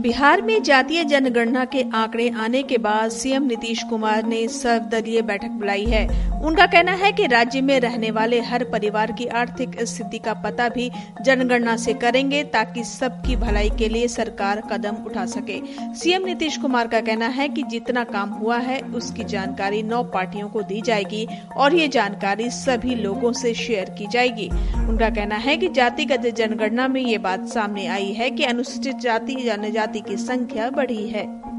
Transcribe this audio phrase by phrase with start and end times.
[0.00, 5.50] बिहार में जातीय जनगणना के आंकड़े आने के बाद सीएम नीतीश कुमार ने सर्वदलीय बैठक
[5.50, 6.06] बुलाई है।
[6.40, 10.68] उनका कहना है कि राज्य में रहने वाले हर परिवार की आर्थिक स्थिति का पता
[10.68, 10.90] भी
[11.22, 15.60] जनगणना से करेंगे ताकि सबकी भलाई के लिए सरकार कदम उठा सके।
[15.94, 20.48] सीएम नीतीश कुमार का कहना है कि जितना काम हुआ है, उसकी जानकारी नौ पार्टियों
[20.48, 21.26] को दी जाएगी
[21.56, 24.48] और ये जानकारी सभी लोगों से शेयर की जाएगी।
[24.80, 29.34] उनका कहना है कि जातिगत जनगणना में ये बात सामने आई है कि अनुसूचित जाति
[29.36, 31.49] जनजाति जाति की संख्या बढ़ी है।